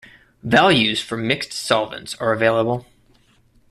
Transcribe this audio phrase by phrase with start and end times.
[0.41, 2.87] Values for mixed solvents are available.